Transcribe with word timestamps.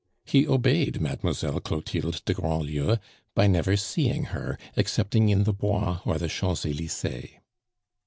He 0.25 0.47
obeyed 0.47 0.99
Mademoiselle 0.99 1.59
Clotilde 1.59 2.25
de 2.25 2.33
Grandlieu 2.33 2.97
by 3.35 3.45
never 3.45 3.77
seeing 3.77 4.23
her 4.33 4.57
excepting 4.75 5.29
in 5.29 5.43
the 5.43 5.53
Bois 5.53 5.99
or 6.05 6.17
the 6.17 6.27
Champs 6.27 6.65
Elysees. 6.65 7.33